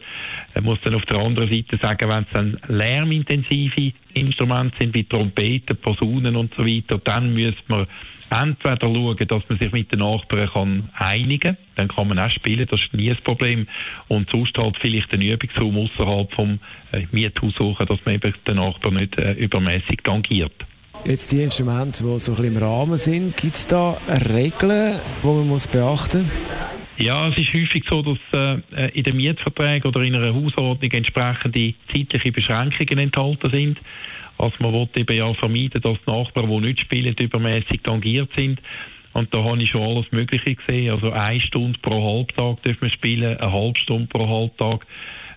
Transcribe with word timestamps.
Man 0.55 0.63
muss 0.63 0.79
dann 0.83 0.95
auf 0.95 1.05
der 1.05 1.17
anderen 1.17 1.49
Seite 1.49 1.77
sagen, 1.77 2.09
wenn 2.09 2.23
es 2.23 2.29
dann 2.33 2.57
lärmintensive 2.67 3.93
Instrumente 4.13 4.75
sind, 4.79 4.93
wie 4.93 5.03
Trompeten, 5.03 5.77
Posaunen 5.77 6.35
und 6.35 6.53
so 6.55 6.65
weiter, 6.65 6.88
dann 6.97 7.33
müsste 7.33 7.61
man 7.67 7.87
entweder 8.29 8.77
schauen, 8.79 9.27
dass 9.27 9.49
man 9.49 9.59
sich 9.59 9.71
mit 9.71 9.91
den 9.91 9.99
Nachbarn 9.99 10.49
kann 10.49 10.89
einigen 10.93 11.55
kann, 11.55 11.57
dann 11.75 11.87
kann 11.87 12.07
man 12.07 12.19
auch 12.19 12.29
spielen, 12.31 12.67
das 12.69 12.79
ist 12.79 12.93
nie 12.93 13.09
ein 13.09 13.17
Problem. 13.23 13.67
Und 14.07 14.29
sonst 14.29 14.57
halt 14.57 14.77
vielleicht 14.79 15.11
einen 15.11 15.23
Übungsraum 15.23 15.77
außerhalb 15.77 16.31
vom 16.33 16.59
äh, 16.91 17.05
Miethaus 17.11 17.53
suchen, 17.55 17.85
dass 17.85 17.99
man 18.05 18.15
eben 18.15 18.33
den 18.47 18.55
Nachbarn 18.55 18.95
nicht 18.95 19.17
äh, 19.17 19.33
übermäßig 19.33 19.99
tangiert. 20.03 20.53
Jetzt 21.05 21.31
die 21.31 21.41
Instrumente, 21.41 22.03
die 22.03 22.19
so 22.19 22.31
ein 22.31 22.37
bisschen 22.37 22.57
im 22.57 22.61
Rahmen 22.61 22.97
sind, 22.97 23.37
gibt 23.37 23.53
es 23.53 23.67
da 23.67 23.99
Regeln, 24.33 24.99
die 25.23 25.27
man 25.27 25.47
muss 25.47 25.67
beachten 25.67 26.23
muss? 26.23 26.69
Ja, 26.97 27.29
es 27.29 27.37
ist 27.37 27.53
häufig 27.53 27.85
so, 27.89 28.01
dass 28.01 28.17
äh, 28.33 28.89
in 28.89 29.03
den 29.05 29.15
Mietverträgen 29.15 29.89
oder 29.89 30.01
in 30.01 30.15
einer 30.15 30.33
Hausordnung 30.33 30.91
entsprechende 30.91 31.73
zeitliche 31.93 32.33
Beschränkungen 32.33 32.99
enthalten 32.99 33.49
sind. 33.49 33.79
Also 34.39 34.55
man 34.59 34.73
will 34.73 34.87
eben 34.95 35.17
ja 35.17 35.33
vermeiden, 35.33 35.81
dass 35.81 35.97
Nachbarn, 36.05 36.49
die 36.49 36.67
nicht 36.67 36.79
spielen, 36.79 37.13
übermäßig 37.13 37.81
tangiert 37.83 38.29
sind. 38.35 38.61
Und 39.13 39.35
da 39.35 39.43
habe 39.43 39.61
ich 39.61 39.69
schon 39.69 39.81
alles 39.81 40.11
Mögliche 40.11 40.55
gesehen. 40.55 40.91
Also 40.91 41.11
eine 41.11 41.41
Stunde 41.41 41.77
pro 41.79 42.01
Halbtag 42.01 42.63
dürfen 42.63 42.83
wir 42.83 42.89
spielen, 42.89 43.37
eine 43.37 43.51
halbe 43.51 43.77
Stunde 43.79 44.07
pro 44.07 44.27
Halbtag 44.27 44.85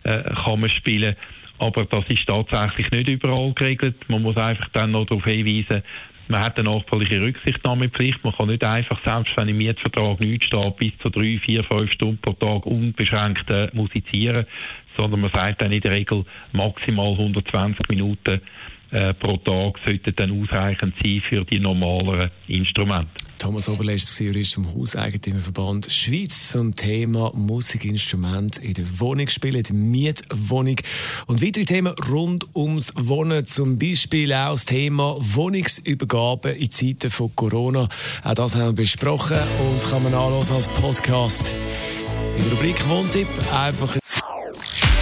äh, 0.05 0.23
kann 0.45 0.61
man 0.61 0.71
spielen. 0.71 1.17
Aber 1.59 1.85
das 1.85 2.05
ist 2.09 2.27
tatsächlich 2.27 2.91
nicht 2.91 3.09
überall 3.09 3.53
geregelt. 3.55 3.97
Man 4.09 4.23
muss 4.23 4.37
einfach 4.37 4.69
dann 4.73 4.93
noch 4.93 5.07
darauf 5.07 5.25
hinweisen, 5.25 5.83
man 6.29 6.41
hat 6.41 6.59
eine 6.59 6.71
nachbarliche 6.71 7.21
Rücksichtnahmepflicht. 7.21 8.23
Man 8.25 8.33
kann 8.33 8.49
nicht 8.49 8.65
einfach, 8.65 8.99
selbst 9.05 9.37
wenn 9.37 9.49
im 9.49 9.59
Mietvertrag 9.59 10.21
nichts 10.21 10.47
steht, 10.47 10.77
bis 10.77 10.97
zu 10.99 11.11
drei, 11.11 11.39
vier, 11.45 11.65
fünf 11.65 11.91
Stunden 11.93 12.19
pro 12.19 12.33
Tag 12.33 12.65
unbeschränkt 12.65 13.51
äh, 13.51 13.69
musizieren, 13.73 14.47
sondern 14.97 15.21
man 15.21 15.31
sagt 15.31 15.61
dann 15.61 15.73
in 15.73 15.81
der 15.81 15.91
Regel 15.91 16.25
maximal 16.53 17.13
120 17.13 17.89
Minuten 17.89 18.41
äh, 18.93 19.15
pro 19.15 19.37
Tag 19.39 19.79
sollten 19.85 20.15
dann 20.17 20.43
ausreichend 20.43 20.95
sein 21.03 21.23
für 21.29 21.45
die 21.45 21.59
normaleren 21.59 22.31
Instrumente. 22.47 23.11
Thomas 23.39 23.69
Oberle 23.69 23.95
ist 23.95 24.21
Jurist 24.21 24.55
vom 24.55 24.73
Hauseigentümerverband 24.73 25.91
Schweiz 25.91 26.51
zum 26.51 26.77
Thema 26.77 27.33
Musikinstrument 27.35 28.59
in 28.59 28.75
der 28.75 29.01
Wohnung 29.01 29.27
spielen, 29.29 29.63
die 29.63 29.73
Mietwohnung 29.73 30.77
und 31.27 31.43
weitere 31.43 31.65
Themen 31.65 31.93
rund 32.09 32.47
ums 32.55 32.93
Wohnen, 32.95 33.45
zum 33.45 33.79
Beispiel 33.79 34.33
auch 34.33 34.53
das 34.53 34.67
Thema 34.67 35.17
Wohnungsübergabe 35.19 36.51
in 36.51 36.71
Zeiten 36.71 37.11
von 37.11 37.35
Corona. 37.35 37.89
Auch 38.23 38.35
das 38.35 38.55
haben 38.55 38.77
wir 38.77 38.83
besprochen 38.85 39.39
und 39.39 39.91
kann 39.91 40.03
man 40.05 40.15
anhören 40.15 40.55
als 40.55 40.69
Podcast. 40.69 41.53
In 42.37 42.45
der 42.45 42.53
Rubrik 42.53 42.89
Wohntipp 42.89 43.29
einfach 43.53 44.02